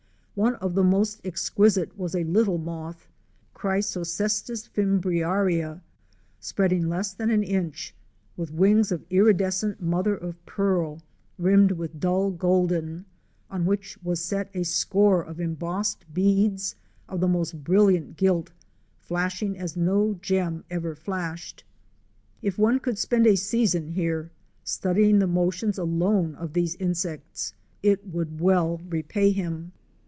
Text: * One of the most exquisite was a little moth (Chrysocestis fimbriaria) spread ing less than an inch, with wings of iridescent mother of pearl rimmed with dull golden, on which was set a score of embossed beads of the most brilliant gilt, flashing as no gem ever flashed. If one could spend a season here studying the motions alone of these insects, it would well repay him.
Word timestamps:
* 0.33 0.35
One 0.51 0.55
of 0.55 0.73
the 0.73 0.83
most 0.83 1.21
exquisite 1.23 1.95
was 1.99 2.15
a 2.15 2.23
little 2.23 2.57
moth 2.57 3.07
(Chrysocestis 3.53 4.67
fimbriaria) 4.67 5.81
spread 6.39 6.71
ing 6.71 6.87
less 6.89 7.13
than 7.13 7.29
an 7.29 7.43
inch, 7.43 7.93
with 8.37 8.49
wings 8.51 8.91
of 8.91 9.05
iridescent 9.11 9.81
mother 9.83 10.15
of 10.15 10.43
pearl 10.47 11.03
rimmed 11.37 11.73
with 11.73 11.99
dull 11.99 12.31
golden, 12.31 13.05
on 13.51 13.65
which 13.65 13.99
was 14.01 14.19
set 14.21 14.49
a 14.55 14.63
score 14.63 15.21
of 15.21 15.39
embossed 15.39 16.11
beads 16.11 16.75
of 17.09 17.19
the 17.19 17.27
most 17.27 17.63
brilliant 17.63 18.15
gilt, 18.17 18.51
flashing 18.99 19.57
as 19.59 19.75
no 19.77 20.17
gem 20.23 20.63
ever 20.71 20.95
flashed. 20.95 21.63
If 22.41 22.57
one 22.57 22.79
could 22.79 22.97
spend 22.97 23.27
a 23.27 23.35
season 23.35 23.89
here 23.91 24.31
studying 24.63 25.19
the 25.19 25.27
motions 25.27 25.77
alone 25.77 26.33
of 26.35 26.53
these 26.53 26.73
insects, 26.75 27.53
it 27.83 28.07
would 28.07 28.39
well 28.39 28.81
repay 28.89 29.29
him. 29.31 29.73